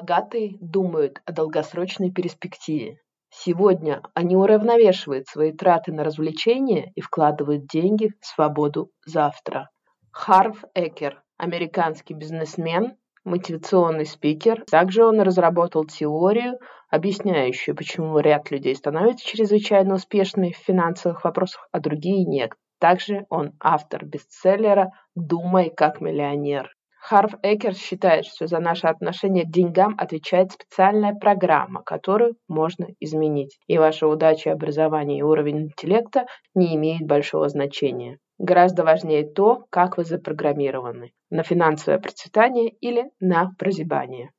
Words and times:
Богатые 0.00 0.56
думают 0.62 1.20
о 1.26 1.32
долгосрочной 1.32 2.10
перспективе. 2.10 2.96
Сегодня 3.28 4.00
они 4.14 4.34
уравновешивают 4.34 5.26
свои 5.26 5.52
траты 5.52 5.92
на 5.92 6.04
развлечения 6.04 6.90
и 6.94 7.02
вкладывают 7.02 7.66
деньги 7.66 8.14
в 8.18 8.26
свободу 8.26 8.90
завтра. 9.04 9.68
Харв 10.10 10.64
Экер, 10.74 11.22
американский 11.36 12.14
бизнесмен, 12.14 12.96
мотивационный 13.24 14.06
спикер. 14.06 14.64
Также 14.70 15.04
он 15.04 15.20
разработал 15.20 15.84
теорию, 15.84 16.58
объясняющую, 16.88 17.76
почему 17.76 18.18
ряд 18.20 18.50
людей 18.50 18.74
становятся 18.74 19.26
чрезвычайно 19.26 19.96
успешными 19.96 20.52
в 20.52 20.56
финансовых 20.56 21.24
вопросах, 21.24 21.68
а 21.72 21.80
другие 21.80 22.24
нет. 22.24 22.52
Также 22.78 23.26
он 23.28 23.52
автор 23.60 24.06
бестселлера 24.06 24.92
«Думай 25.14 25.68
как 25.68 26.00
миллионер». 26.00 26.74
Харв 27.00 27.32
Экер 27.42 27.74
считает, 27.74 28.26
что 28.26 28.46
за 28.46 28.60
наше 28.60 28.86
отношение 28.86 29.44
к 29.44 29.50
деньгам 29.50 29.94
отвечает 29.96 30.52
специальная 30.52 31.14
программа, 31.14 31.82
которую 31.82 32.36
можно 32.46 32.88
изменить. 33.00 33.58
И 33.66 33.78
ваша 33.78 34.06
удача, 34.06 34.52
образование 34.52 35.18
и 35.18 35.22
уровень 35.22 35.62
интеллекта 35.62 36.26
не 36.54 36.76
имеют 36.76 37.02
большого 37.02 37.48
значения. 37.48 38.18
Гораздо 38.38 38.84
важнее 38.84 39.24
то, 39.24 39.64
как 39.70 39.96
вы 39.96 40.04
запрограммированы– 40.04 41.12
на 41.30 41.42
финансовое 41.42 41.98
процветание 41.98 42.68
или 42.68 43.10
на 43.18 43.50
прозябание. 43.58 44.30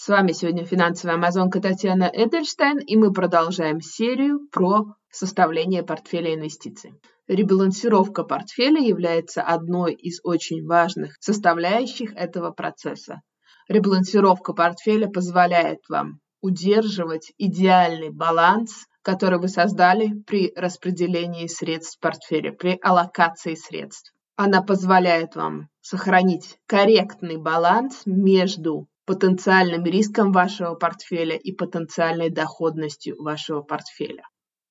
С 0.00 0.06
вами 0.06 0.30
сегодня 0.30 0.64
финансовая 0.64 1.16
амазонка 1.16 1.60
Татьяна 1.60 2.04
Эдельштейн, 2.04 2.78
и 2.78 2.94
мы 2.94 3.12
продолжаем 3.12 3.80
серию 3.80 4.38
про 4.52 4.94
составление 5.10 5.82
портфеля 5.82 6.36
инвестиций. 6.36 6.92
Ребалансировка 7.26 8.22
портфеля 8.22 8.80
является 8.80 9.42
одной 9.42 9.94
из 9.94 10.20
очень 10.22 10.64
важных 10.64 11.16
составляющих 11.18 12.14
этого 12.14 12.52
процесса. 12.52 13.22
Ребалансировка 13.66 14.52
портфеля 14.52 15.08
позволяет 15.08 15.80
вам 15.88 16.20
удерживать 16.40 17.32
идеальный 17.36 18.10
баланс 18.10 18.86
который 19.02 19.38
вы 19.40 19.48
создали 19.48 20.10
при 20.26 20.52
распределении 20.54 21.46
средств 21.46 21.96
в 21.96 22.00
портфеле, 22.00 22.52
при 22.52 22.78
аллокации 22.82 23.54
средств. 23.54 24.12
Она 24.36 24.60
позволяет 24.60 25.34
вам 25.34 25.68
сохранить 25.80 26.58
корректный 26.66 27.38
баланс 27.38 28.02
между 28.04 28.86
потенциальным 29.08 29.84
риском 29.84 30.32
вашего 30.32 30.74
портфеля 30.74 31.34
и 31.34 31.50
потенциальной 31.52 32.28
доходностью 32.28 33.16
вашего 33.18 33.62
портфеля. 33.62 34.22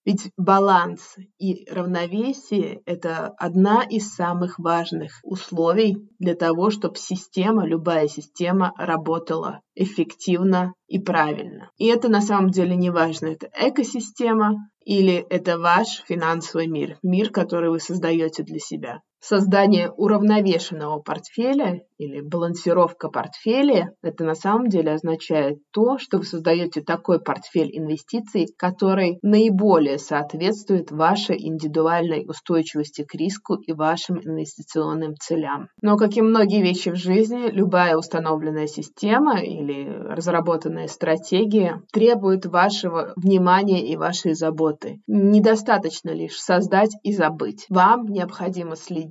Ведь 0.05 0.31
баланс 0.37 1.15
и 1.39 1.67
равновесие– 1.69 2.81
это 2.85 3.33
одна 3.39 3.81
из 3.81 4.13
самых 4.13 4.59
важных 4.59 5.19
условий 5.23 5.97
для 6.19 6.35
того, 6.35 6.69
чтобы 6.69 6.97
система, 6.97 7.65
любая 7.65 8.07
система 8.07 8.73
работала 8.77 9.61
эффективно 9.73 10.75
и 10.87 10.99
правильно. 10.99 11.71
И 11.77 11.87
это 11.87 12.07
на 12.07 12.21
самом 12.21 12.51
деле 12.51 12.75
не 12.75 12.91
важно, 12.91 13.27
это 13.27 13.49
экосистема 13.59 14.69
или 14.85 15.15
это 15.15 15.57
ваш 15.57 16.03
финансовый 16.07 16.67
мир, 16.67 16.99
мир, 17.01 17.31
который 17.31 17.71
вы 17.71 17.79
создаете 17.79 18.43
для 18.43 18.59
себя. 18.59 19.01
Создание 19.19 19.89
уравновешенного 19.89 20.99
портфеля 20.99 21.81
или 21.97 22.21
балансировка 22.21 23.09
портфеля, 23.09 23.93
это 24.03 24.23
на 24.23 24.35
самом 24.35 24.69
деле 24.69 24.93
означает 24.93 25.57
то, 25.71 25.97
что 25.97 26.19
вы 26.19 26.23
создаете 26.23 26.81
такой 26.81 27.19
портфель 27.19 27.75
инвестиций, 27.75 28.47
который 28.57 29.17
наиболее 29.23 29.97
соответствует 29.97 30.91
вашей 30.91 31.35
индивидуальной 31.43 32.25
устойчивости 32.27 33.03
к 33.03 33.15
риску 33.15 33.55
и 33.55 33.73
вашим 33.73 34.19
инвестиционным 34.19 35.15
целям. 35.15 35.69
Но, 35.81 35.97
как 35.97 36.15
и 36.15 36.21
многие 36.21 36.61
вещи 36.61 36.89
в 36.89 36.95
жизни, 36.95 37.49
любая 37.49 37.97
установленная 37.97 38.67
система 38.67 39.41
или 39.41 39.89
разработанная 39.89 40.87
стратегия 40.87 41.81
требует 41.91 42.45
вашего 42.45 43.13
внимания 43.15 43.87
и 43.87 43.97
вашей 43.97 44.35
заботы. 44.35 45.01
Недостаточно 45.07 46.11
лишь 46.11 46.39
создать 46.39 46.91
и 47.01 47.13
забыть. 47.13 47.65
Вам 47.69 48.05
необходимо 48.05 48.75
следить 48.75 49.06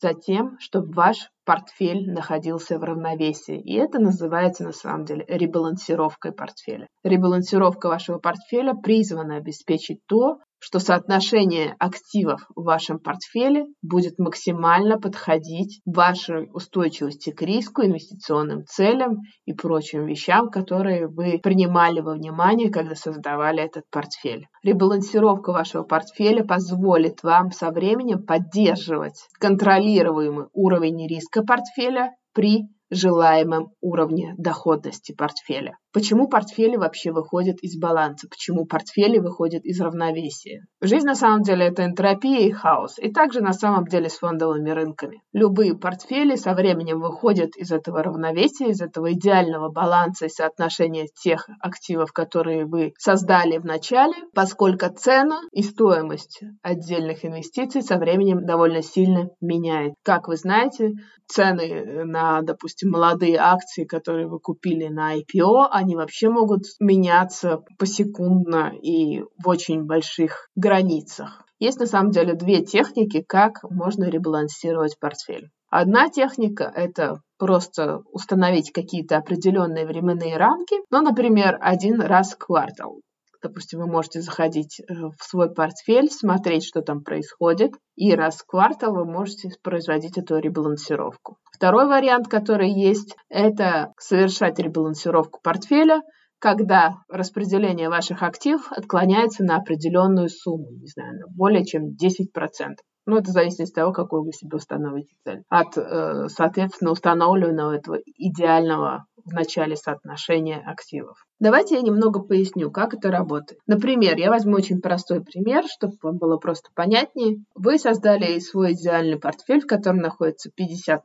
за 0.00 0.14
тем, 0.14 0.58
чтобы 0.58 0.92
ваш 0.92 1.30
портфель 1.44 2.10
находился 2.10 2.78
в 2.78 2.82
равновесии. 2.82 3.60
И 3.60 3.74
это 3.74 3.98
называется 3.98 4.64
на 4.64 4.72
самом 4.72 5.04
деле 5.04 5.24
ребалансировкой 5.28 6.32
портфеля. 6.32 6.86
Ребалансировка 7.02 7.88
вашего 7.88 8.18
портфеля 8.18 8.74
призвана 8.74 9.36
обеспечить 9.36 10.00
то, 10.06 10.38
что 10.60 10.78
соотношение 10.78 11.74
активов 11.78 12.42
в 12.54 12.62
вашем 12.64 12.98
портфеле 12.98 13.64
будет 13.82 14.18
максимально 14.18 15.00
подходить 15.00 15.80
вашей 15.86 16.50
устойчивости 16.52 17.30
к 17.30 17.40
риску, 17.42 17.82
инвестиционным 17.82 18.64
целям 18.66 19.22
и 19.46 19.54
прочим 19.54 20.04
вещам, 20.04 20.50
которые 20.50 21.08
вы 21.08 21.40
принимали 21.42 22.00
во 22.00 22.12
внимание, 22.12 22.70
когда 22.70 22.94
создавали 22.94 23.62
этот 23.62 23.84
портфель. 23.90 24.46
Ребалансировка 24.62 25.50
вашего 25.50 25.82
портфеля 25.82 26.44
позволит 26.44 27.22
вам 27.22 27.50
со 27.50 27.70
временем 27.70 28.24
поддерживать 28.24 29.26
контролируемый 29.40 30.46
уровень 30.52 31.08
риска 31.08 31.42
портфеля 31.42 32.14
при 32.34 32.68
желаемом 32.90 33.72
уровне 33.80 34.34
доходности 34.36 35.14
портфеля. 35.14 35.78
Почему 35.92 36.28
портфели 36.28 36.76
вообще 36.76 37.10
выходят 37.10 37.56
из 37.62 37.76
баланса? 37.76 38.28
Почему 38.28 38.64
портфели 38.64 39.18
выходят 39.18 39.64
из 39.64 39.80
равновесия? 39.80 40.64
Жизнь 40.80 41.06
на 41.06 41.16
самом 41.16 41.42
деле 41.42 41.66
это 41.66 41.84
энтропия 41.84 42.46
и 42.46 42.52
хаос. 42.52 42.94
И 42.98 43.10
также 43.10 43.40
на 43.40 43.52
самом 43.52 43.86
деле 43.86 44.08
с 44.08 44.18
фондовыми 44.18 44.70
рынками. 44.70 45.20
Любые 45.32 45.76
портфели 45.76 46.36
со 46.36 46.54
временем 46.54 47.00
выходят 47.00 47.56
из 47.56 47.72
этого 47.72 48.04
равновесия, 48.04 48.68
из 48.68 48.80
этого 48.80 49.12
идеального 49.12 49.68
баланса 49.68 50.26
и 50.26 50.28
соотношения 50.28 51.08
тех 51.22 51.48
активов, 51.60 52.12
которые 52.12 52.66
вы 52.66 52.92
создали 52.96 53.58
в 53.58 53.64
начале, 53.64 54.14
поскольку 54.32 54.86
цена 54.94 55.40
и 55.50 55.62
стоимость 55.62 56.40
отдельных 56.62 57.24
инвестиций 57.24 57.82
со 57.82 57.96
временем 57.96 58.46
довольно 58.46 58.82
сильно 58.82 59.30
меняет. 59.40 59.94
Как 60.04 60.28
вы 60.28 60.36
знаете, 60.36 60.92
цены 61.26 62.04
на, 62.04 62.42
допустим, 62.42 62.90
молодые 62.90 63.38
акции, 63.38 63.84
которые 63.84 64.28
вы 64.28 64.38
купили 64.38 64.88
на 64.88 65.16
IPO, 65.16 65.66
они 65.80 65.96
вообще 65.96 66.28
могут 66.28 66.62
меняться 66.78 67.62
посекундно 67.78 68.72
и 68.80 69.22
в 69.42 69.48
очень 69.48 69.84
больших 69.84 70.48
границах. 70.54 71.42
Есть 71.58 71.80
на 71.80 71.86
самом 71.86 72.10
деле 72.10 72.34
две 72.34 72.64
техники, 72.64 73.24
как 73.26 73.62
можно 73.64 74.04
ребалансировать 74.04 74.98
портфель. 74.98 75.50
Одна 75.70 76.08
техника– 76.08 76.70
это 76.74 77.20
просто 77.38 78.00
установить 78.12 78.72
какие-то 78.72 79.16
определенные 79.16 79.86
временные 79.86 80.36
рамки, 80.36 80.76
ну, 80.90 81.00
например, 81.00 81.56
один 81.60 82.00
раз 82.00 82.32
в 82.32 82.38
квартал. 82.38 83.00
Допустим, 83.42 83.80
вы 83.80 83.86
можете 83.86 84.20
заходить 84.20 84.80
э, 84.80 84.84
в 84.92 85.22
свой 85.22 85.52
портфель, 85.52 86.10
смотреть, 86.10 86.64
что 86.64 86.82
там 86.82 87.02
происходит, 87.02 87.72
и 87.96 88.14
раз 88.14 88.38
в 88.38 88.46
квартал 88.46 88.94
вы 88.94 89.04
можете 89.04 89.50
производить 89.62 90.18
эту 90.18 90.38
ребалансировку. 90.38 91.38
Второй 91.52 91.86
вариант, 91.86 92.28
который 92.28 92.70
есть, 92.70 93.16
это 93.28 93.92
совершать 93.98 94.58
ребалансировку 94.58 95.40
портфеля, 95.42 96.02
когда 96.38 96.96
распределение 97.08 97.88
ваших 97.88 98.22
активов 98.22 98.72
отклоняется 98.72 99.44
на 99.44 99.56
определенную 99.56 100.28
сумму, 100.28 100.70
не 100.72 100.86
знаю, 100.86 101.26
более 101.28 101.64
чем 101.64 101.90
10%. 101.90 102.76
Ну, 103.06 103.16
это 103.16 103.32
зависит 103.32 103.68
от 103.68 103.74
того, 103.74 103.92
какую 103.92 104.24
вы 104.24 104.32
себе 104.32 104.56
установите 104.56 105.14
цель. 105.24 105.42
От, 105.48 105.76
э, 105.76 106.28
соответственно, 106.28 106.92
установленного 106.92 107.74
этого 107.74 107.98
идеального 108.16 109.06
в 109.24 109.32
начале 109.32 109.76
соотношения 109.76 110.62
активов. 110.64 111.24
Давайте 111.40 111.76
я 111.76 111.80
немного 111.80 112.20
поясню, 112.20 112.70
как 112.70 112.92
это 112.92 113.10
работает. 113.10 113.60
Например, 113.66 114.14
я 114.16 114.28
возьму 114.28 114.56
очень 114.56 114.82
простой 114.82 115.24
пример, 115.24 115.64
чтобы 115.66 115.94
вам 116.02 116.18
было 116.18 116.36
просто 116.36 116.68
понятнее. 116.74 117.42
Вы 117.54 117.78
создали 117.78 118.38
свой 118.40 118.74
идеальный 118.74 119.18
портфель, 119.18 119.62
в 119.62 119.66
котором 119.66 119.98
находится 119.98 120.50
50% 120.50 120.98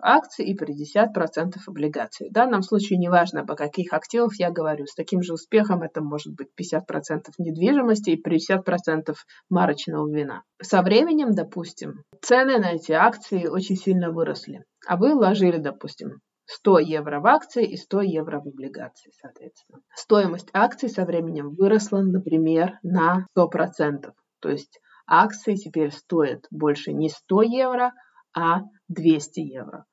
акций 0.00 0.44
и 0.44 0.56
50% 0.56 1.54
облигаций. 1.66 2.28
В 2.28 2.32
данном 2.32 2.62
случае 2.62 3.00
неважно, 3.00 3.44
по 3.44 3.56
каких 3.56 3.92
активах 3.92 4.38
я 4.38 4.50
говорю. 4.50 4.86
С 4.86 4.94
таким 4.94 5.22
же 5.22 5.34
успехом 5.34 5.82
это 5.82 6.00
может 6.00 6.34
быть 6.34 6.48
50% 6.56 7.32
недвижимости 7.38 8.10
и 8.10 8.22
50% 8.22 9.14
марочного 9.50 10.08
вина. 10.08 10.42
Со 10.62 10.82
временем, 10.82 11.34
допустим, 11.34 12.04
цены 12.22 12.58
на 12.58 12.74
эти 12.74 12.92
акции 12.92 13.46
очень 13.46 13.76
сильно 13.76 14.12
выросли. 14.12 14.62
А 14.86 14.96
вы 14.96 15.14
вложили, 15.14 15.56
допустим, 15.56 16.20
100 16.46 16.78
евро 16.80 17.20
в 17.20 17.26
акции 17.26 17.64
и 17.64 17.76
100 17.76 18.00
евро 18.02 18.40
в 18.40 18.48
облигации, 18.48 19.12
соответственно. 19.20 19.80
Стоимость 19.94 20.48
акций 20.52 20.88
со 20.88 21.04
временем 21.04 21.54
выросла, 21.54 22.00
например, 22.00 22.78
на 22.82 23.26
100%. 23.36 24.12
То 24.40 24.48
есть 24.48 24.80
акции 25.06 25.54
теперь 25.54 25.90
стоят 25.90 26.46
больше 26.50 26.92
не 26.92 27.08
100 27.08 27.42
евро, 27.42 27.92
а 28.36 28.62
200 28.88 29.40
евро. 29.40 29.86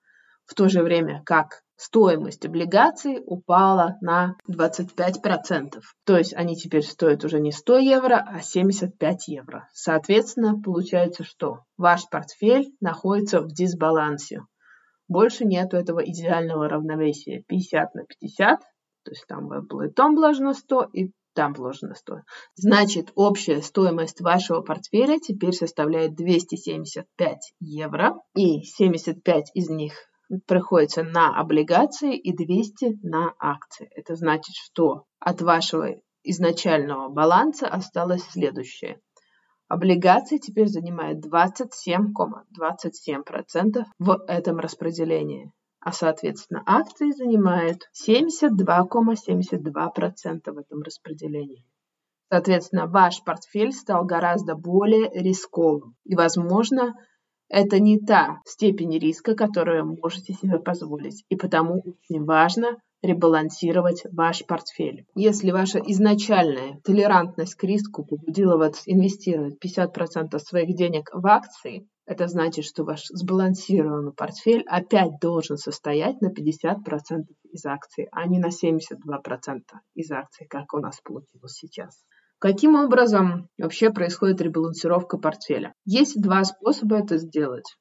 В 0.45 0.53
то 0.53 0.68
же 0.68 0.83
время 0.83 1.24
как 1.25 1.62
стоимость 1.77 2.45
облигаций 2.45 3.24
упала 3.25 3.97
на 4.01 4.36
25%. 4.50 5.81
То 6.06 6.18
есть 6.18 6.33
они 6.33 6.56
теперь 6.56 6.83
стоят 6.83 7.24
уже 7.24 7.39
не 7.39 7.51
100 7.51 7.77
евро, 7.77 8.18
а 8.18 8.42
75 8.42 9.27
евро. 9.30 9.69
Соответственно, 9.74 10.62
получается, 10.62 11.24
что 11.24 11.62
ваш 11.77 12.09
портфель 12.09 12.75
находится 12.81 13.39
в 13.42 13.47
дисбалансе. 13.47 14.42
Больше 15.11 15.43
нету 15.43 15.75
этого 15.75 15.99
идеального 15.99 16.69
равновесия 16.69 17.43
50 17.49 17.95
на 17.95 18.05
50, 18.05 18.61
То 18.61 19.11
есть 19.11 19.25
там 19.27 19.49
было 19.49 19.87
и 19.87 19.91
там 19.91 20.15
вложено 20.15 20.53
100, 20.53 20.89
и 20.93 21.11
там 21.35 21.53
вложено 21.53 21.95
100. 21.95 22.19
Значит, 22.55 23.11
общая 23.15 23.61
стоимость 23.61 24.21
вашего 24.21 24.61
портфеля 24.61 25.19
теперь 25.19 25.51
составляет 25.51 26.15
275 26.15 27.39
евро, 27.59 28.15
и 28.35 28.61
75 28.63 29.51
из 29.53 29.69
них 29.69 29.95
приходится 30.47 31.03
на 31.03 31.37
облигации 31.37 32.15
и 32.15 32.33
200 32.33 33.05
на 33.05 33.33
акции. 33.37 33.89
Это 33.93 34.15
значит, 34.15 34.55
что 34.55 35.03
от 35.19 35.41
вашего 35.41 35.89
изначального 36.23 37.09
баланса 37.09 37.67
осталось 37.67 38.23
следующее. 38.29 39.01
Облигации 39.71 40.38
теперь 40.38 40.68
занимают 40.68 41.25
27,27% 41.25 42.12
,27 42.59 43.85
в 44.00 44.23
этом 44.27 44.59
распределении, 44.59 45.50
а 45.79 45.94
соответственно 45.94 46.62
акции 46.65 47.12
занимают 47.12 47.89
72,72% 47.95 50.51
в 50.51 50.57
этом 50.57 50.81
распределении. 50.81 51.65
Соответственно, 52.29 52.88
ваш 52.88 53.23
портфель 53.23 53.71
стал 53.71 54.03
гораздо 54.03 54.56
более 54.56 55.09
рисковым. 55.13 55.95
И, 56.03 56.15
возможно, 56.15 56.94
это 57.51 57.80
не 57.80 58.00
та 58.00 58.42
степень 58.45 58.98
риска, 58.98 59.36
которую 59.36 59.86
вы 59.86 59.98
можете 60.01 60.33
себе 60.33 60.57
позволить. 60.57 61.25
И 61.30 61.36
потому 61.36 61.81
очень 61.81 62.24
важно 62.24 62.77
ребалансировать 63.01 64.03
ваш 64.12 64.45
портфель. 64.45 65.06
Если 65.15 65.51
ваша 65.51 65.80
изначальная 65.80 66.80
толерантность 66.83 67.56
к 67.56 67.63
риску 67.63 68.06
побудила 68.06 68.57
вас 68.57 68.83
инвестировать 68.86 69.57
50% 69.63 70.38
своих 70.39 70.75
денег 70.75 71.09
в 71.12 71.27
акции, 71.27 71.88
это 72.06 72.27
значит, 72.27 72.63
что 72.63 72.83
ваш 72.83 73.07
сбалансированный 73.07 74.13
портфель 74.13 74.63
опять 74.68 75.19
должен 75.19 75.57
состоять 75.57 76.21
на 76.21 76.27
50% 76.27 77.25
из 77.51 77.65
акций, 77.65 78.07
а 78.12 78.27
не 78.27 78.39
на 78.39 78.47
72% 78.47 79.62
из 79.95 80.12
акций, 80.12 80.47
как 80.47 80.74
у 80.74 80.80
нас 80.80 81.01
получилось 81.04 81.54
сейчас. 81.54 82.01
Каким 82.41 82.73
образом 82.73 83.49
вообще 83.59 83.91
происходит 83.91 84.41
ребалансировка 84.41 85.19
портфеля? 85.19 85.75
Есть 85.85 86.19
два 86.19 86.43
способа 86.43 86.97
это 86.97 87.17
сделать. 87.17 87.75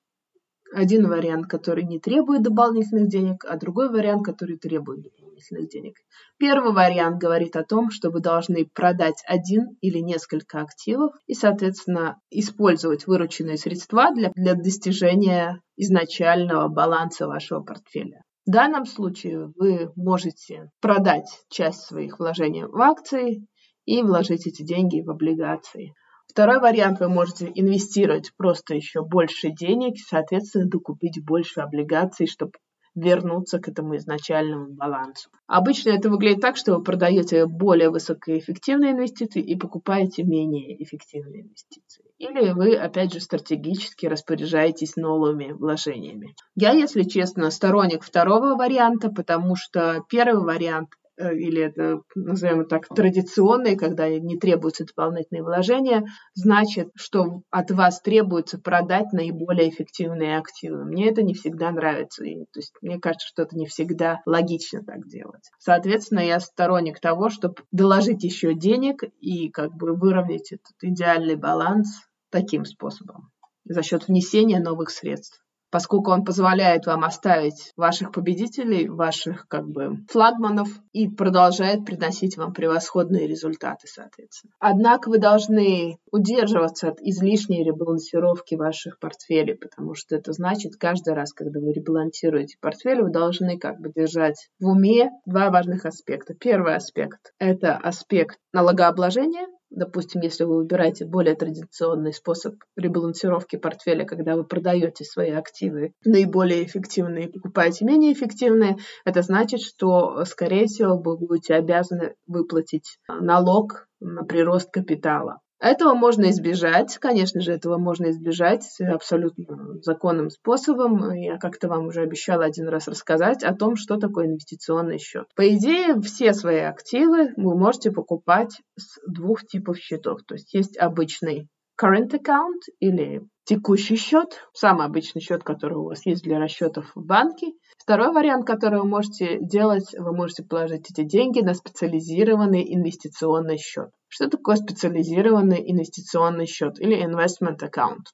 Один 0.74 1.08
вариант, 1.08 1.46
который 1.46 1.82
не 1.82 1.98
требует 1.98 2.42
дополнительных 2.42 3.08
денег, 3.08 3.42
а 3.48 3.56
другой 3.56 3.88
вариант, 3.88 4.26
который 4.26 4.58
требует 4.58 5.00
дополнительных 5.00 5.70
денег. 5.70 5.94
Первый 6.38 6.74
вариант 6.74 7.16
говорит 7.16 7.56
о 7.56 7.64
том, 7.64 7.90
что 7.90 8.10
вы 8.10 8.20
должны 8.20 8.66
продать 8.66 9.24
один 9.26 9.78
или 9.80 9.98
несколько 10.00 10.60
активов 10.60 11.14
и, 11.26 11.32
соответственно, 11.32 12.20
использовать 12.30 13.06
вырученные 13.06 13.56
средства 13.56 14.12
для, 14.14 14.30
для 14.34 14.54
достижения 14.54 15.62
изначального 15.78 16.68
баланса 16.68 17.26
вашего 17.26 17.62
портфеля. 17.62 18.22
В 18.46 18.50
данном 18.50 18.84
случае 18.84 19.52
вы 19.56 19.90
можете 19.96 20.70
продать 20.82 21.28
часть 21.48 21.80
своих 21.80 22.18
вложений 22.18 22.64
в 22.64 22.78
акции 22.78 23.46
и 23.84 24.02
вложить 24.02 24.46
эти 24.46 24.62
деньги 24.62 25.00
в 25.00 25.10
облигации. 25.10 25.94
Второй 26.28 26.60
вариант, 26.60 27.00
вы 27.00 27.08
можете 27.08 27.50
инвестировать 27.54 28.32
просто 28.36 28.74
еще 28.74 29.02
больше 29.02 29.50
денег, 29.50 29.96
соответственно, 29.98 30.66
докупить 30.66 31.24
больше 31.24 31.60
облигаций, 31.60 32.26
чтобы 32.26 32.52
вернуться 32.94 33.58
к 33.58 33.68
этому 33.68 33.96
изначальному 33.96 34.72
балансу. 34.72 35.30
Обычно 35.46 35.90
это 35.90 36.10
выглядит 36.10 36.40
так, 36.40 36.56
что 36.56 36.76
вы 36.76 36.82
продаете 36.82 37.46
более 37.46 37.90
высокоэффективные 37.90 38.92
инвестиции 38.92 39.42
и 39.42 39.56
покупаете 39.56 40.22
менее 40.22 40.82
эффективные 40.82 41.42
инвестиции. 41.42 42.04
Или 42.18 42.52
вы, 42.52 42.74
опять 42.74 43.12
же, 43.12 43.20
стратегически 43.20 44.06
распоряжаетесь 44.06 44.96
новыми 44.96 45.52
вложениями. 45.52 46.34
Я, 46.54 46.72
если 46.72 47.02
честно, 47.02 47.50
сторонник 47.50 48.02
второго 48.02 48.56
варианта, 48.56 49.10
потому 49.10 49.56
что 49.56 50.04
первый 50.08 50.44
вариант 50.44 50.90
или 51.20 51.62
это, 51.62 52.02
назовем 52.14 52.66
так, 52.66 52.88
традиционные, 52.88 53.76
когда 53.76 54.08
не 54.08 54.38
требуются 54.38 54.84
дополнительные 54.84 55.42
вложения, 55.42 56.06
значит, 56.34 56.90
что 56.94 57.42
от 57.50 57.70
вас 57.70 58.00
требуется 58.00 58.58
продать 58.58 59.12
наиболее 59.12 59.68
эффективные 59.68 60.38
активы. 60.38 60.84
Мне 60.84 61.10
это 61.10 61.22
не 61.22 61.34
всегда 61.34 61.70
нравится. 61.70 62.24
И, 62.24 62.44
то 62.52 62.58
есть 62.58 62.72
мне 62.82 62.98
кажется, 62.98 63.28
что 63.28 63.42
это 63.42 63.56
не 63.56 63.66
всегда 63.66 64.20
логично 64.26 64.82
так 64.82 65.06
делать. 65.06 65.50
Соответственно, 65.58 66.20
я 66.20 66.40
сторонник 66.40 67.00
того, 67.00 67.28
чтобы 67.28 67.56
доложить 67.70 68.24
еще 68.24 68.54
денег 68.54 69.02
и 69.20 69.50
как 69.50 69.74
бы 69.74 69.94
выровнять 69.94 70.52
этот 70.52 70.74
идеальный 70.82 71.36
баланс 71.36 71.88
таким 72.30 72.64
способом 72.64 73.30
за 73.64 73.82
счет 73.82 74.08
внесения 74.08 74.60
новых 74.60 74.90
средств 74.90 75.44
поскольку 75.70 76.10
он 76.10 76.24
позволяет 76.24 76.86
вам 76.86 77.04
оставить 77.04 77.72
ваших 77.76 78.12
победителей, 78.12 78.88
ваших 78.88 79.46
как 79.48 79.68
бы 79.68 79.98
флагманов 80.08 80.68
и 80.92 81.08
продолжает 81.08 81.84
приносить 81.84 82.36
вам 82.36 82.52
превосходные 82.52 83.26
результаты, 83.26 83.86
соответственно. 83.86 84.52
Однако 84.58 85.08
вы 85.08 85.18
должны 85.18 85.98
удерживаться 86.10 86.88
от 86.88 87.00
излишней 87.00 87.64
ребалансировки 87.64 88.54
ваших 88.54 88.98
портфелей, 88.98 89.56
потому 89.56 89.94
что 89.94 90.16
это 90.16 90.32
значит, 90.32 90.76
каждый 90.76 91.14
раз, 91.14 91.32
когда 91.32 91.60
вы 91.60 91.72
ребалансируете 91.72 92.56
портфель, 92.60 93.02
вы 93.02 93.10
должны 93.10 93.58
как 93.58 93.80
бы 93.80 93.92
держать 93.94 94.48
в 94.58 94.66
уме 94.66 95.10
два 95.26 95.50
важных 95.50 95.86
аспекта. 95.86 96.34
Первый 96.34 96.74
аспект– 96.74 97.32
это 97.38 97.76
аспект 97.76 98.38
налогообложения, 98.52 99.46
Допустим, 99.70 100.20
если 100.20 100.44
вы 100.44 100.56
выбираете 100.58 101.06
более 101.06 101.36
традиционный 101.36 102.12
способ 102.12 102.56
ребалансировки 102.76 103.56
портфеля, 103.56 104.04
когда 104.04 104.34
вы 104.34 104.44
продаете 104.44 105.04
свои 105.04 105.30
активы 105.30 105.94
наиболее 106.04 106.64
эффективные 106.64 107.28
и 107.28 107.32
покупаете 107.32 107.84
менее 107.84 108.12
эффективные, 108.12 108.78
это 109.04 109.22
значит, 109.22 109.60
что, 109.60 110.24
скорее 110.24 110.66
всего, 110.66 110.96
вы 110.96 111.16
будете 111.16 111.54
обязаны 111.54 112.14
выплатить 112.26 112.98
налог 113.08 113.86
на 114.00 114.24
прирост 114.24 114.70
капитала. 114.72 115.40
Этого 115.60 115.92
можно 115.92 116.30
избежать, 116.30 116.96
конечно 116.96 117.42
же, 117.42 117.52
этого 117.52 117.76
можно 117.76 118.10
избежать 118.10 118.66
абсолютно 118.80 119.78
законным 119.82 120.30
способом. 120.30 121.12
Я 121.12 121.36
как-то 121.36 121.68
вам 121.68 121.88
уже 121.88 122.00
обещала 122.00 122.46
один 122.46 122.66
раз 122.68 122.88
рассказать 122.88 123.44
о 123.44 123.54
том, 123.54 123.76
что 123.76 123.98
такое 123.98 124.26
инвестиционный 124.26 124.98
счет. 124.98 125.26
По 125.36 125.46
идее, 125.54 126.00
все 126.00 126.32
свои 126.32 126.60
активы 126.60 127.34
вы 127.36 127.58
можете 127.58 127.90
покупать 127.90 128.62
с 128.78 128.98
двух 129.06 129.46
типов 129.46 129.76
счетов. 129.76 130.22
То 130.26 130.34
есть 130.34 130.54
есть 130.54 130.78
обычный 130.78 131.48
current 131.80 132.10
account 132.12 132.60
или 132.78 133.22
текущий 133.44 133.96
счет, 133.96 134.28
самый 134.52 134.86
обычный 134.86 135.20
счет, 135.22 135.42
который 135.42 135.78
у 135.78 135.84
вас 135.84 136.04
есть 136.04 136.22
для 136.22 136.38
расчетов 136.38 136.92
в 136.94 137.04
банке. 137.04 137.48
Второй 137.78 138.12
вариант, 138.12 138.46
который 138.46 138.80
вы 138.80 138.86
можете 138.86 139.38
делать, 139.40 139.94
вы 139.96 140.14
можете 140.14 140.44
положить 140.44 140.90
эти 140.90 141.04
деньги 141.04 141.40
на 141.40 141.54
специализированный 141.54 142.62
инвестиционный 142.74 143.56
счет. 143.56 143.90
Что 144.08 144.28
такое 144.28 144.56
специализированный 144.56 145.70
инвестиционный 145.70 146.46
счет 146.46 146.78
или 146.78 147.02
investment 147.02 147.58
account? 147.60 148.04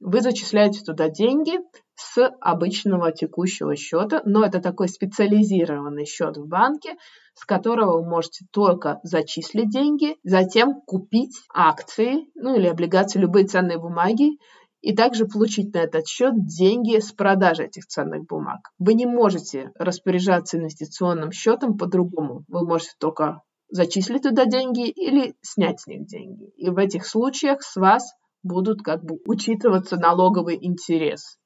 Вы 0.00 0.20
зачисляете 0.20 0.80
туда 0.80 1.08
деньги 1.08 1.60
с 1.94 2.28
обычного 2.40 3.12
текущего 3.12 3.76
счета, 3.76 4.20
но 4.24 4.44
это 4.44 4.60
такой 4.60 4.88
специализированный 4.88 6.06
счет 6.06 6.36
в 6.36 6.48
банке, 6.48 6.96
с 7.34 7.44
которого 7.44 7.98
вы 7.98 8.08
можете 8.08 8.46
только 8.50 9.00
зачислить 9.02 9.70
деньги, 9.70 10.16
затем 10.22 10.80
купить 10.82 11.36
акции, 11.52 12.28
ну 12.34 12.56
или 12.56 12.66
облигации, 12.66 13.18
любые 13.18 13.46
ценные 13.46 13.78
бумаги, 13.78 14.38
и 14.80 14.94
также 14.94 15.26
получить 15.26 15.72
на 15.74 15.78
этот 15.78 16.08
счет 16.08 16.34
деньги 16.44 16.98
с 16.98 17.12
продажи 17.12 17.64
этих 17.64 17.86
ценных 17.86 18.26
бумаг. 18.26 18.70
Вы 18.78 18.94
не 18.94 19.06
можете 19.06 19.70
распоряжаться 19.76 20.58
инвестиционным 20.58 21.30
счетом 21.30 21.78
по-другому. 21.78 22.44
Вы 22.48 22.66
можете 22.66 22.92
только 22.98 23.42
зачислить 23.70 24.22
туда 24.22 24.44
деньги 24.44 24.88
или 24.88 25.34
снять 25.40 25.80
с 25.80 25.86
них 25.86 26.06
деньги. 26.06 26.50
И 26.56 26.68
в 26.68 26.78
этих 26.78 27.06
случаях 27.06 27.62
с 27.62 27.76
вас 27.76 28.12
будут 28.42 28.82
как 28.82 29.04
бы 29.04 29.18
учитываться 29.24 29.96
налоговый 29.96 30.58
интерес. 30.60 31.38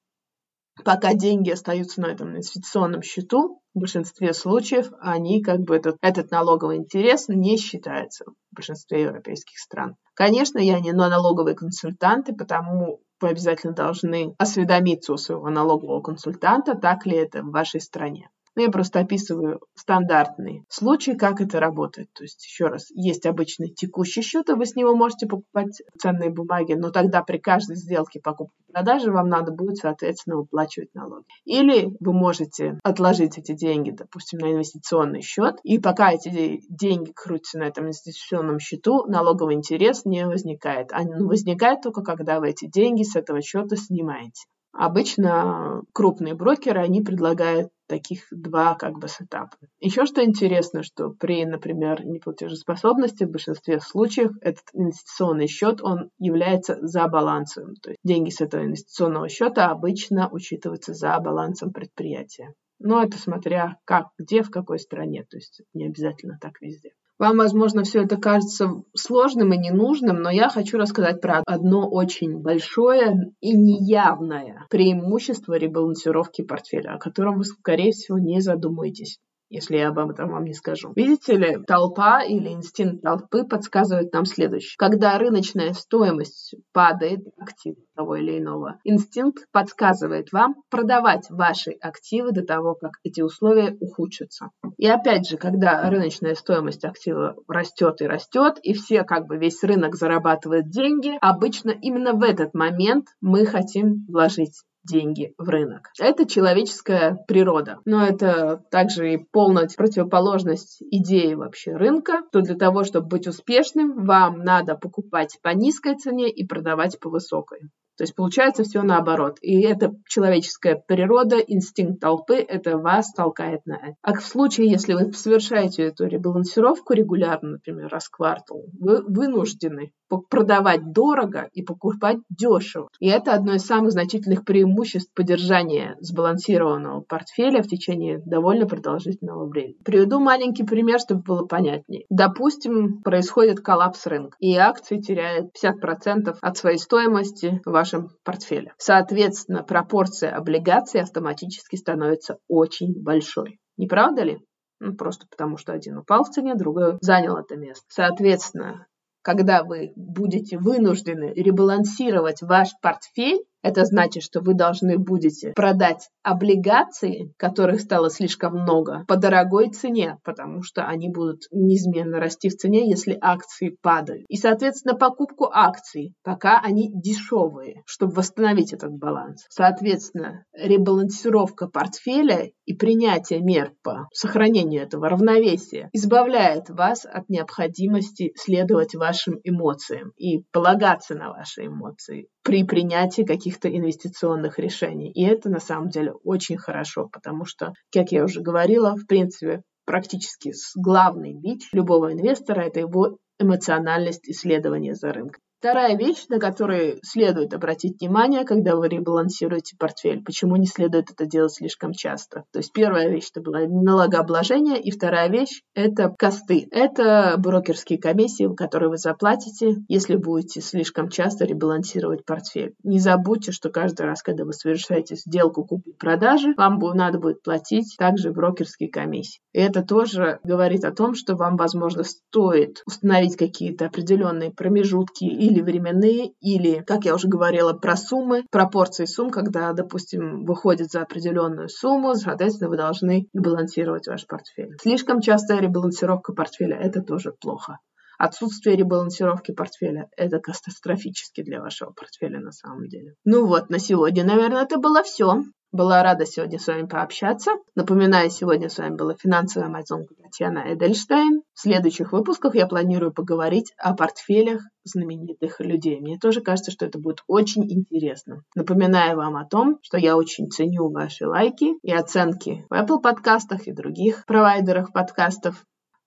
Пока 0.84 1.14
деньги 1.14 1.50
остаются 1.50 2.00
на 2.00 2.06
этом 2.06 2.30
инвестиционном 2.30 3.02
счету, 3.02 3.60
в 3.74 3.80
большинстве 3.80 4.32
случаев 4.32 4.90
они 5.00 5.42
как 5.42 5.60
бы 5.60 5.76
этот, 5.76 5.96
этот 6.00 6.30
налоговый 6.30 6.76
интерес 6.76 7.28
не 7.28 7.56
считается 7.56 8.24
в 8.24 8.54
большинстве 8.54 9.02
европейских 9.02 9.58
стран. 9.58 9.96
Конечно, 10.14 10.58
я 10.58 10.80
не 10.80 10.92
налоговый 10.92 11.54
консультант, 11.54 12.28
и 12.28 12.34
потому 12.34 13.00
вы 13.20 13.28
обязательно 13.28 13.72
должны 13.72 14.34
осведомиться 14.38 15.12
у 15.12 15.16
своего 15.16 15.48
налогового 15.48 16.02
консультанта, 16.02 16.74
так 16.74 17.06
ли 17.06 17.16
это 17.16 17.42
в 17.42 17.50
вашей 17.50 17.80
стране. 17.80 18.28
Но 18.56 18.62
ну, 18.62 18.68
я 18.68 18.72
просто 18.72 19.00
описываю 19.00 19.60
стандартный 19.74 20.64
случай, 20.70 21.14
как 21.14 21.42
это 21.42 21.60
работает. 21.60 22.08
То 22.14 22.24
есть, 22.24 22.42
еще 22.42 22.68
раз, 22.68 22.86
есть 22.90 23.26
обычный 23.26 23.68
текущий 23.68 24.22
счет, 24.22 24.48
и 24.48 24.54
вы 24.54 24.64
с 24.64 24.74
него 24.76 24.96
можете 24.96 25.26
покупать 25.26 25.82
ценные 25.98 26.30
бумаги, 26.30 26.72
но 26.72 26.90
тогда 26.90 27.22
при 27.22 27.36
каждой 27.36 27.76
сделке 27.76 28.18
покупки-продажи 28.18 29.12
вам 29.12 29.28
надо 29.28 29.52
будет, 29.52 29.76
соответственно, 29.76 30.36
выплачивать 30.36 30.94
налоги. 30.94 31.26
Или 31.44 31.94
вы 32.00 32.14
можете 32.14 32.80
отложить 32.82 33.36
эти 33.36 33.52
деньги, 33.52 33.90
допустим, 33.90 34.38
на 34.38 34.50
инвестиционный 34.50 35.20
счет, 35.20 35.56
и 35.62 35.78
пока 35.78 36.12
эти 36.12 36.62
деньги 36.70 37.12
крутятся 37.14 37.58
на 37.58 37.64
этом 37.64 37.84
инвестиционном 37.84 38.58
счету, 38.58 39.04
налоговый 39.06 39.54
интерес 39.54 40.06
не 40.06 40.26
возникает. 40.26 40.92
А 40.92 41.02
возникает 41.02 41.82
только, 41.82 42.00
когда 42.00 42.40
вы 42.40 42.48
эти 42.48 42.66
деньги 42.66 43.02
с 43.02 43.16
этого 43.16 43.42
счета 43.42 43.76
снимаете. 43.76 44.46
Обычно 44.78 45.82
крупные 45.94 46.34
брокеры, 46.34 46.82
они 46.82 47.00
предлагают 47.00 47.70
таких 47.88 48.24
два 48.30 48.74
как 48.74 48.98
бы 48.98 49.08
сетапа. 49.08 49.56
Еще 49.80 50.04
что 50.04 50.22
интересно, 50.22 50.82
что 50.82 51.08
при, 51.08 51.46
например, 51.46 52.04
неплатежеспособности 52.04 53.24
в 53.24 53.30
большинстве 53.30 53.80
случаев 53.80 54.32
этот 54.42 54.64
инвестиционный 54.74 55.46
счет, 55.46 55.80
он 55.80 56.10
является 56.18 56.76
за 56.82 57.08
балансом. 57.08 57.74
То 57.76 57.90
есть 57.90 58.00
деньги 58.04 58.28
с 58.28 58.42
этого 58.42 58.64
инвестиционного 58.64 59.30
счета 59.30 59.70
обычно 59.70 60.28
учитываются 60.30 60.92
за 60.92 61.18
балансом 61.20 61.72
предприятия. 61.72 62.52
Но 62.78 63.02
это 63.02 63.18
смотря 63.18 63.78
как, 63.86 64.08
где, 64.18 64.42
в 64.42 64.50
какой 64.50 64.78
стране. 64.78 65.24
То 65.30 65.38
есть 65.38 65.62
не 65.72 65.86
обязательно 65.86 66.36
так 66.38 66.60
везде. 66.60 66.90
Вам, 67.18 67.38
возможно, 67.38 67.82
все 67.82 68.02
это 68.02 68.18
кажется 68.18 68.82
сложным 68.94 69.52
и 69.54 69.56
ненужным, 69.56 70.20
но 70.20 70.30
я 70.30 70.50
хочу 70.50 70.76
рассказать 70.76 71.22
про 71.22 71.42
одно 71.46 71.88
очень 71.88 72.40
большое 72.40 73.32
и 73.40 73.56
неявное 73.56 74.66
преимущество 74.68 75.54
ребалансировки 75.54 76.42
портфеля, 76.42 76.94
о 76.94 76.98
котором 76.98 77.38
вы, 77.38 77.44
скорее 77.44 77.92
всего, 77.92 78.18
не 78.18 78.40
задумаетесь 78.40 79.18
если 79.48 79.76
я 79.76 79.88
об 79.88 79.98
этом 79.98 80.30
вам 80.30 80.44
не 80.44 80.54
скажу. 80.54 80.92
Видите 80.96 81.36
ли, 81.36 81.58
толпа 81.66 82.22
или 82.22 82.48
инстинкт 82.48 83.02
толпы 83.02 83.44
подсказывает 83.44 84.12
нам 84.12 84.24
следующее. 84.24 84.74
Когда 84.78 85.18
рыночная 85.18 85.72
стоимость 85.72 86.54
падает 86.72 87.20
актива 87.38 87.76
того 87.94 88.16
или 88.16 88.38
иного, 88.38 88.78
инстинкт 88.84 89.44
подсказывает 89.52 90.32
вам 90.32 90.56
продавать 90.70 91.26
ваши 91.30 91.72
активы 91.80 92.32
до 92.32 92.42
того, 92.44 92.74
как 92.74 92.92
эти 93.04 93.20
условия 93.20 93.76
ухудшатся. 93.80 94.50
И 94.76 94.86
опять 94.86 95.28
же, 95.28 95.36
когда 95.36 95.88
рыночная 95.88 96.34
стоимость 96.34 96.84
актива 96.84 97.36
растет 97.48 98.00
и 98.00 98.06
растет, 98.06 98.58
и 98.62 98.74
все 98.74 99.04
как 99.04 99.26
бы 99.26 99.36
весь 99.36 99.62
рынок 99.62 99.94
зарабатывает 99.94 100.70
деньги, 100.70 101.16
обычно 101.20 101.70
именно 101.70 102.12
в 102.12 102.22
этот 102.22 102.54
момент 102.54 103.06
мы 103.20 103.46
хотим 103.46 104.04
вложить 104.08 104.62
деньги 104.86 105.34
в 105.36 105.48
рынок. 105.48 105.90
Это 105.98 106.26
человеческая 106.26 107.18
природа. 107.26 107.78
Но 107.84 108.04
это 108.04 108.62
также 108.70 109.14
и 109.14 109.18
полная 109.18 109.68
противоположность 109.76 110.78
идеи 110.80 111.34
вообще 111.34 111.72
рынка, 111.72 112.22
то 112.32 112.40
для 112.40 112.54
того, 112.54 112.84
чтобы 112.84 113.08
быть 113.08 113.26
успешным, 113.26 114.06
вам 114.06 114.44
надо 114.44 114.76
покупать 114.76 115.38
по 115.42 115.50
низкой 115.50 115.96
цене 115.96 116.30
и 116.30 116.46
продавать 116.46 116.98
по 117.00 117.10
высокой. 117.10 117.70
То 117.96 118.04
есть 118.04 118.14
получается 118.14 118.64
все 118.64 118.82
наоборот. 118.82 119.38
И 119.40 119.60
это 119.62 119.92
человеческая 120.06 120.76
природа, 120.76 121.36
инстинкт 121.38 122.00
толпы, 122.00 122.36
это 122.36 122.78
вас 122.78 123.12
толкает 123.12 123.64
на 123.66 123.76
это. 123.76 123.94
А 124.02 124.14
в 124.14 124.22
случае, 124.22 124.70
если 124.70 124.94
вы 124.94 125.12
совершаете 125.12 125.84
эту 125.84 126.06
ребалансировку 126.06 126.92
регулярно, 126.92 127.52
например, 127.52 127.88
раз 127.88 128.04
в 128.04 128.10
квартал, 128.10 128.64
вы 128.78 129.02
вынуждены 129.02 129.92
продавать 130.30 130.92
дорого 130.92 131.48
и 131.52 131.62
покупать 131.62 132.18
дешево. 132.30 132.88
И 133.00 133.08
это 133.08 133.32
одно 133.32 133.54
из 133.54 133.66
самых 133.66 133.92
значительных 133.92 134.44
преимуществ 134.44 135.12
поддержания 135.14 135.96
сбалансированного 136.00 137.00
портфеля 137.00 137.62
в 137.62 137.66
течение 137.66 138.22
довольно 138.24 138.66
продолжительного 138.66 139.46
времени. 139.46 139.76
Приведу 139.84 140.20
маленький 140.20 140.64
пример, 140.64 141.00
чтобы 141.00 141.22
было 141.22 141.44
понятнее. 141.44 142.04
Допустим, 142.08 143.02
происходит 143.02 143.60
коллапс 143.60 144.06
рынка, 144.06 144.36
и 144.38 144.54
акции 144.56 145.00
теряют 145.00 145.50
50% 145.60 146.36
от 146.40 146.56
своей 146.56 146.78
стоимости 146.78 147.60
в 147.64 147.74
вашем 147.86 148.10
портфеле. 148.24 148.74
Соответственно, 148.78 149.62
пропорция 149.62 150.34
облигаций 150.34 151.00
автоматически 151.00 151.76
становится 151.76 152.38
очень 152.48 153.00
большой. 153.00 153.60
Не 153.76 153.86
правда 153.86 154.22
ли? 154.22 154.38
Ну, 154.80 154.94
просто 154.94 155.26
потому 155.30 155.56
что 155.56 155.72
один 155.72 155.98
упал 155.98 156.24
в 156.24 156.30
цене, 156.30 156.54
другой 156.54 156.98
занял 157.00 157.36
это 157.36 157.56
место. 157.56 157.84
Соответственно, 157.88 158.86
когда 159.22 159.62
вы 159.62 159.92
будете 159.96 160.58
вынуждены 160.58 161.32
ребалансировать 161.34 162.42
ваш 162.42 162.70
портфель, 162.82 163.44
это 163.66 163.84
значит, 163.84 164.22
что 164.22 164.40
вы 164.40 164.54
должны 164.54 164.96
будете 164.96 165.52
продать 165.52 166.08
облигации, 166.22 167.34
которых 167.36 167.80
стало 167.80 168.10
слишком 168.10 168.52
много, 168.62 169.04
по 169.08 169.16
дорогой 169.16 169.70
цене, 169.70 170.18
потому 170.22 170.62
что 170.62 170.86
они 170.86 171.08
будут 171.08 171.42
неизменно 171.50 172.20
расти 172.20 172.48
в 172.48 172.56
цене, 172.56 172.88
если 172.88 173.18
акции 173.20 173.76
падают. 173.82 174.24
И, 174.28 174.36
соответственно, 174.36 174.94
покупку 174.94 175.50
акций, 175.52 176.14
пока 176.22 176.60
они 176.60 176.92
дешевые, 176.92 177.82
чтобы 177.86 178.14
восстановить 178.14 178.72
этот 178.72 178.92
баланс. 178.92 179.44
Соответственно, 179.50 180.44
ребалансировка 180.52 181.66
портфеля 181.66 182.50
и 182.66 182.74
принятие 182.74 183.40
мер 183.40 183.72
по 183.82 184.06
сохранению 184.12 184.82
этого 184.82 185.08
равновесия 185.08 185.90
избавляет 185.92 186.70
вас 186.70 187.04
от 187.04 187.28
необходимости 187.28 188.32
следовать 188.36 188.94
вашим 188.94 189.40
эмоциям 189.42 190.12
и 190.16 190.44
полагаться 190.52 191.16
на 191.16 191.30
ваши 191.30 191.66
эмоции 191.66 192.28
при 192.46 192.62
принятии 192.62 193.22
каких-то 193.22 193.68
инвестиционных 193.68 194.60
решений. 194.60 195.10
И 195.10 195.24
это 195.24 195.50
на 195.50 195.58
самом 195.58 195.88
деле 195.88 196.12
очень 196.22 196.56
хорошо, 196.56 197.08
потому 197.12 197.44
что, 197.44 197.72
как 197.92 198.12
я 198.12 198.22
уже 198.22 198.40
говорила, 198.40 198.94
в 198.94 199.04
принципе, 199.04 199.62
практически 199.84 200.52
главный 200.76 201.34
бич 201.34 201.68
любого 201.72 202.12
инвестора– 202.12 202.60
это 202.66 202.78
его 202.78 203.18
эмоциональность 203.40 204.28
исследования 204.28 204.94
за 204.94 205.12
рынком. 205.12 205.40
Вторая 205.58 205.96
вещь, 205.96 206.26
на 206.28 206.38
которую 206.38 206.98
следует 207.02 207.54
обратить 207.54 207.98
внимание, 208.00 208.44
когда 208.44 208.76
вы 208.76 208.88
ребалансируете 208.88 209.74
портфель, 209.78 210.22
почему 210.22 210.56
не 210.56 210.66
следует 210.66 211.10
это 211.10 211.24
делать 211.24 211.54
слишком 211.54 211.92
часто. 211.92 212.44
То 212.52 212.58
есть 212.58 212.72
первая 212.72 213.08
вещь 213.08 213.30
это 213.30 213.40
было 213.40 213.60
налогообложение, 213.66 214.78
и 214.78 214.90
вторая 214.90 215.30
вещь 215.30 215.62
это 215.74 216.14
косты. 216.18 216.68
Это 216.70 217.36
брокерские 217.38 217.98
комиссии, 217.98 218.54
которые 218.54 218.90
вы 218.90 218.98
заплатите, 218.98 219.76
если 219.88 220.16
будете 220.16 220.60
слишком 220.60 221.08
часто 221.08 221.46
ребалансировать 221.46 222.26
портфель. 222.26 222.74
Не 222.82 222.98
забудьте, 222.98 223.50
что 223.50 223.70
каждый 223.70 224.02
раз, 224.02 224.22
когда 224.22 224.44
вы 224.44 224.52
совершаете 224.52 225.16
сделку 225.16 225.64
купли-продажи, 225.64 226.52
вам 226.58 226.78
надо 226.94 227.18
будет 227.18 227.42
платить 227.42 227.96
также 227.98 228.30
брокерские 228.30 228.90
комиссии. 228.90 229.40
И 229.54 229.60
это 229.60 229.82
тоже 229.82 230.38
говорит 230.44 230.84
о 230.84 230.92
том, 230.92 231.14
что 231.14 231.34
вам, 231.34 231.56
возможно, 231.56 232.04
стоит 232.04 232.82
установить 232.86 233.36
какие-то 233.36 233.86
определенные 233.86 234.50
промежутки 234.50 235.24
или 235.46 235.60
временные, 235.60 236.32
или, 236.40 236.82
как 236.82 237.04
я 237.04 237.14
уже 237.14 237.28
говорила, 237.28 237.72
про 237.72 237.96
суммы, 237.96 238.44
пропорции 238.50 239.04
сумм, 239.04 239.30
когда, 239.30 239.72
допустим, 239.72 240.44
выходит 240.44 240.90
за 240.90 241.02
определенную 241.02 241.68
сумму, 241.68 242.14
соответственно, 242.14 242.70
вы 242.70 242.76
должны 242.76 243.28
балансировать 243.32 244.08
ваш 244.08 244.26
портфель. 244.26 244.76
Слишком 244.82 245.20
частая 245.20 245.60
ребалансировка 245.60 246.32
портфеля– 246.32 246.76
это 246.80 247.00
тоже 247.02 247.32
плохо. 247.40 247.78
Отсутствие 248.18 248.76
ребалансировки 248.76 249.52
портфеля– 249.52 250.08
это 250.16 250.38
катастрофически 250.38 251.42
для 251.42 251.60
вашего 251.60 251.90
портфеля 251.90 252.40
на 252.40 252.50
самом 252.50 252.88
деле. 252.88 253.14
Ну 253.24 253.46
вот, 253.46 253.68
на 253.68 253.78
сегодня, 253.78 254.24
наверное, 254.24 254.62
это 254.62 254.78
было 254.78 255.02
все. 255.02 255.42
Была 255.76 256.02
рада 256.02 256.24
сегодня 256.24 256.58
с 256.58 256.68
вами 256.68 256.86
пообщаться. 256.86 257.50
Напоминаю, 257.74 258.30
сегодня 258.30 258.70
с 258.70 258.78
вами 258.78 258.96
была 258.96 259.14
финансовая 259.14 259.68
амазонка 259.68 260.14
Татьяна 260.14 260.72
Эдельштейн. 260.72 261.42
В 261.52 261.60
следующих 261.60 262.12
выпусках 262.12 262.54
я 262.54 262.66
планирую 262.66 263.12
поговорить 263.12 263.74
о 263.76 263.94
портфелях 263.94 264.62
знаменитых 264.84 265.60
людей. 265.60 266.00
Мне 266.00 266.18
тоже 266.18 266.40
кажется, 266.40 266.70
что 266.70 266.86
это 266.86 266.98
будет 266.98 267.18
очень 267.26 267.70
интересно. 267.70 268.42
Напоминаю 268.54 269.18
вам 269.18 269.36
о 269.36 269.44
том, 269.44 269.78
что 269.82 269.98
я 269.98 270.16
очень 270.16 270.48
ценю 270.48 270.90
ваши 270.90 271.26
лайки 271.26 271.74
и 271.82 271.92
оценки 271.92 272.64
в 272.70 272.72
Apple 272.72 273.02
подкастах 273.02 273.66
и 273.66 273.72
других 273.72 274.24
провайдерах 274.24 274.94
подкастов. 274.94 275.62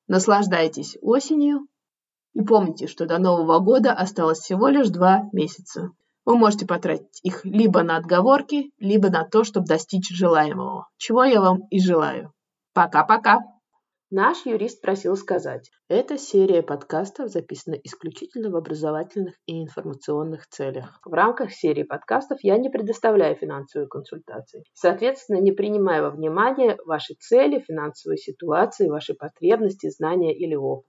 Наслаждайтесь 0.08 0.98
осенью 1.00 1.68
и 2.34 2.42
помните, 2.42 2.88
что 2.88 3.06
до 3.06 3.20
Нового 3.20 3.60
года 3.60 3.94
осталось 3.94 4.40
всего 4.40 4.68
лишь 4.70 4.90
два 4.90 5.30
месяца. 5.32 5.92
Вы 6.26 6.38
можете 6.38 6.66
потратить 6.66 7.20
их 7.24 7.44
либо 7.46 7.84
на 7.84 7.98
отговорки, 7.98 8.72
либо 8.78 9.10
на 9.10 9.24
то, 9.24 9.44
чтобы 9.44 9.68
достичь 9.68 10.10
желаемого, 10.10 10.88
чего 10.98 11.24
я 11.24 11.42
вам 11.42 11.62
и 11.70 11.80
желаю. 11.80 12.34
Пока-пока! 12.74 13.40
Наш 14.12 14.44
юрист 14.48 14.82
просил 14.82 15.16
сказать, 15.16 15.70
эта 15.88 16.18
серия 16.18 16.64
подкастов 16.64 17.30
записана 17.30 17.76
исключительно 17.84 18.50
в 18.50 18.56
образовательных 18.56 19.36
и 19.46 19.62
информационных 19.62 20.48
целях. 20.48 21.00
В 21.06 21.14
рамках 21.14 21.52
серии 21.52 21.84
подкастов 21.84 22.40
я 22.42 22.58
не 22.58 22.70
предоставляю 22.70 23.36
финансовые 23.36 23.88
консультации. 23.88 24.64
Соответственно, 24.74 25.40
не 25.40 25.52
принимая 25.52 26.02
во 26.02 26.10
внимание 26.10 26.78
ваши 26.86 27.14
цели, 27.20 27.60
финансовые 27.60 28.18
ситуации, 28.18 28.90
ваши 28.90 29.14
потребности, 29.14 29.92
знания 29.92 30.36
или 30.36 30.56
опыт. 30.56 30.89